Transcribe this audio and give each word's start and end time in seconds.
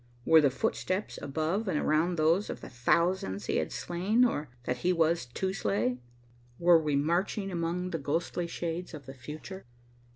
Were 0.25 0.41
the 0.41 0.49
footsteps 0.49 1.19
above 1.21 1.67
and 1.67 1.77
around 1.79 2.15
those 2.17 2.49
of 2.49 2.61
the 2.61 2.69
thousands 2.71 3.45
he 3.45 3.57
had 3.57 3.71
slain 3.71 4.25
or 4.25 4.49
that 4.63 4.77
he 4.77 4.91
was 4.91 5.27
to 5.27 5.53
slay? 5.53 5.99
Were 6.57 6.81
we 6.81 6.95
marching 6.95 7.51
among 7.51 7.91
the 7.91 7.99
ghostly 7.99 8.47
shades 8.47 8.95
of 8.95 9.05
the 9.05 9.13
future? 9.13 9.63